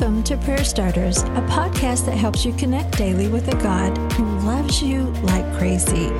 [0.00, 4.24] Welcome to Prayer Starters, a podcast that helps you connect daily with a God who
[4.46, 6.12] loves you like crazy.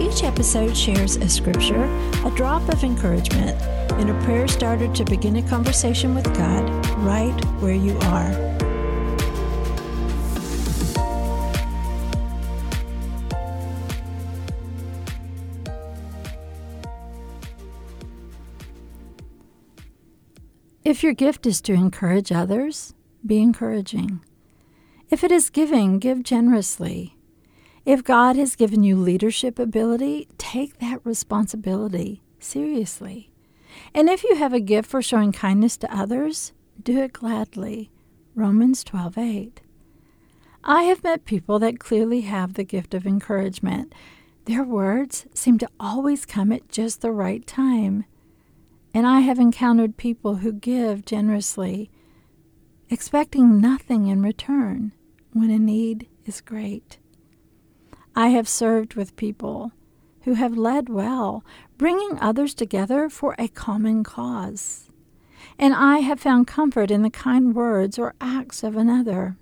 [0.00, 1.84] Each episode shares a scripture,
[2.24, 3.56] a drop of encouragement,
[3.92, 8.32] and a prayer starter to begin a conversation with God right where you are.
[20.84, 22.92] If your gift is to encourage others,
[23.24, 24.20] be encouraging.
[25.10, 27.16] If it is giving, give generously.
[27.84, 33.30] If God has given you leadership ability, take that responsibility seriously.
[33.94, 36.52] And if you have a gift for showing kindness to others,
[36.82, 37.90] do it gladly.
[38.34, 39.60] Romans 12:8.
[40.62, 43.94] I have met people that clearly have the gift of encouragement.
[44.44, 48.04] Their words seem to always come at just the right time.
[48.92, 51.90] And I have encountered people who give generously,
[52.90, 54.92] expecting nothing in return
[55.32, 56.98] when a need is great.
[58.16, 59.70] I have served with people
[60.22, 61.44] who have led well,
[61.78, 64.90] bringing others together for a common cause.
[65.58, 69.36] And I have found comfort in the kind words or acts of another.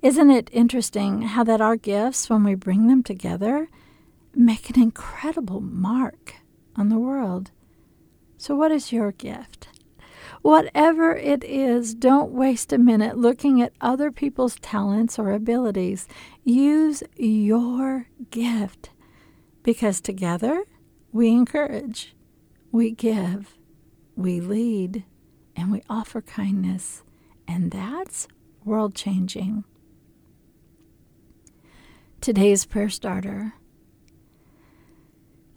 [0.00, 3.68] Isn't it interesting how that our gifts, when we bring them together,
[4.34, 6.36] make an incredible mark
[6.74, 7.50] on the world?
[8.38, 9.55] So, what is your gift?
[10.46, 16.06] Whatever it is, don't waste a minute looking at other people's talents or abilities.
[16.44, 18.90] Use your gift
[19.64, 20.62] because together
[21.10, 22.14] we encourage,
[22.70, 23.58] we give,
[24.14, 25.02] we lead,
[25.56, 27.02] and we offer kindness.
[27.48, 28.28] And that's
[28.64, 29.64] world changing.
[32.20, 33.54] Today's prayer starter.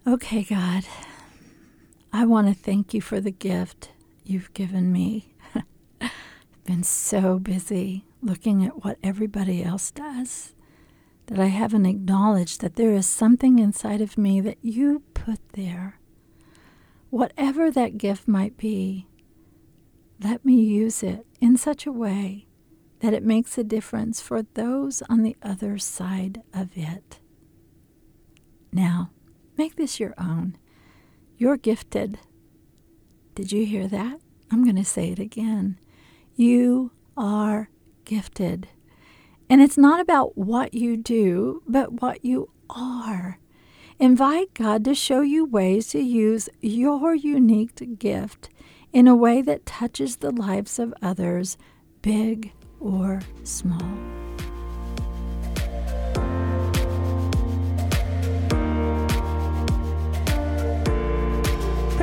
[0.07, 0.83] Okay, God.
[2.11, 3.91] I want to thank you for the gift
[4.23, 5.33] you've given me.
[6.01, 6.11] I've
[6.65, 10.53] been so busy looking at what everybody else does
[11.27, 15.99] that I haven't acknowledged that there is something inside of me that you put there.
[17.11, 19.07] Whatever that gift might be,
[20.21, 22.47] let me use it in such a way
[22.99, 27.19] that it makes a difference for those on the other side of it.
[28.73, 29.11] Now,
[29.57, 30.57] make this your own.
[31.37, 32.19] You're gifted.
[33.39, 34.19] Did you hear that?
[34.51, 35.79] I'm going to say it again.
[36.35, 37.69] You are
[38.03, 38.67] gifted.
[39.49, 43.39] And it's not about what you do, but what you are.
[43.97, 48.49] Invite God to show you ways to use your unique gift
[48.91, 51.57] in a way that touches the lives of others,
[52.01, 52.51] big
[52.81, 54.28] or small.